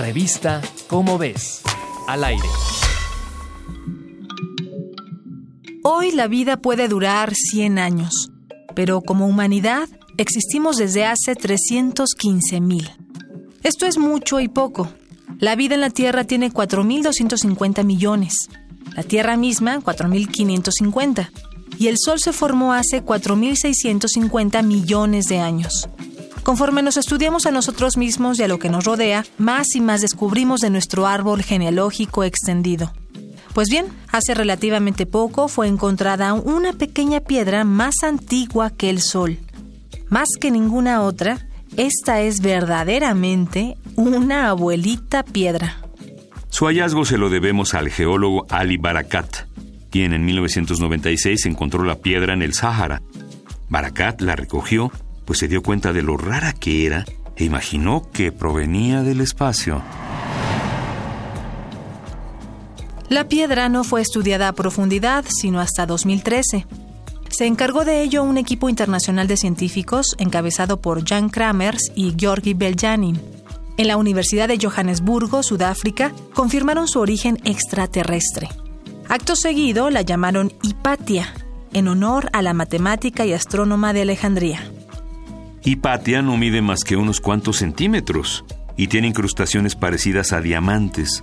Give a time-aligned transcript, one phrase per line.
[0.00, 1.60] Revista Cómo ves.
[2.08, 2.48] Al aire.
[5.84, 8.30] Hoy la vida puede durar 100 años,
[8.74, 12.90] pero como humanidad existimos desde hace 315 mil.
[13.62, 14.88] Esto es mucho y poco.
[15.38, 18.48] La vida en la Tierra tiene 4.250 millones,
[18.96, 21.30] la Tierra misma 4.550,
[21.78, 25.90] y el Sol se formó hace 4.650 millones de años.
[26.42, 30.00] Conforme nos estudiamos a nosotros mismos y a lo que nos rodea, más y más
[30.00, 32.92] descubrimos de nuestro árbol genealógico extendido.
[33.52, 39.38] Pues bien, hace relativamente poco fue encontrada una pequeña piedra más antigua que el Sol.
[40.08, 45.76] Más que ninguna otra, esta es verdaderamente una abuelita piedra.
[46.48, 49.46] Su hallazgo se lo debemos al geólogo Ali Barakat,
[49.90, 53.02] quien en 1996 encontró la piedra en el Sáhara.
[53.68, 54.90] Barakat la recogió
[55.30, 57.04] pues se dio cuenta de lo rara que era
[57.36, 59.80] e imaginó que provenía del espacio.
[63.08, 66.66] La piedra no fue estudiada a profundidad sino hasta 2013.
[67.28, 72.54] Se encargó de ello un equipo internacional de científicos encabezado por Jan Kramers y Georgi
[72.54, 73.20] Beljanin.
[73.76, 78.48] En la Universidad de Johannesburgo, Sudáfrica, confirmaron su origen extraterrestre.
[79.08, 81.32] Acto seguido la llamaron Hipatia,
[81.72, 84.60] en honor a la matemática y astrónoma de Alejandría.
[85.62, 88.44] Hipatia no mide más que unos cuantos centímetros
[88.76, 91.22] y tiene incrustaciones parecidas a diamantes.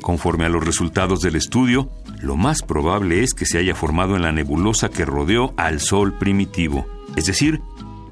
[0.00, 4.22] Conforme a los resultados del estudio, lo más probable es que se haya formado en
[4.22, 7.60] la nebulosa que rodeó al Sol primitivo, es decir,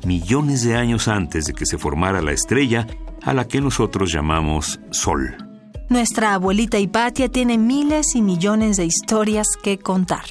[0.05, 2.87] millones de años antes de que se formara la estrella
[3.23, 5.37] a la que nosotros llamamos Sol.
[5.89, 10.25] Nuestra abuelita Hipatia tiene miles y millones de historias que contar.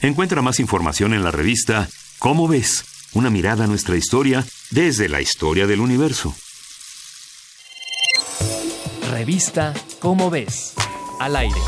[0.00, 2.93] Encuentra más información en la revista ¿Cómo ves?
[3.14, 6.34] Una mirada a nuestra historia desde la historia del universo.
[9.08, 10.74] Revista Cómo ves.
[11.20, 11.60] Al aire.